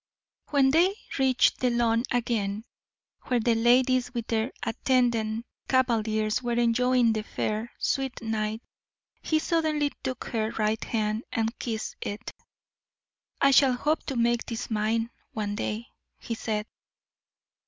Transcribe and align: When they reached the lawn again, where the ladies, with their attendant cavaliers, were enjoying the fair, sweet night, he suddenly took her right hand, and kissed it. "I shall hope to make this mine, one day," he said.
When 0.49 0.71
they 0.71 0.95
reached 1.19 1.59
the 1.59 1.69
lawn 1.69 2.05
again, 2.09 2.65
where 3.27 3.39
the 3.39 3.53
ladies, 3.53 4.11
with 4.15 4.25
their 4.25 4.51
attendant 4.63 5.45
cavaliers, 5.67 6.41
were 6.41 6.53
enjoying 6.59 7.13
the 7.13 7.21
fair, 7.21 7.71
sweet 7.77 8.19
night, 8.19 8.63
he 9.21 9.37
suddenly 9.37 9.91
took 10.01 10.23
her 10.29 10.53
right 10.57 10.83
hand, 10.83 11.25
and 11.31 11.55
kissed 11.59 11.97
it. 12.01 12.33
"I 13.41 13.51
shall 13.51 13.73
hope 13.73 14.01
to 14.07 14.15
make 14.15 14.43
this 14.47 14.71
mine, 14.71 15.11
one 15.33 15.53
day," 15.53 15.85
he 16.17 16.33
said. 16.33 16.65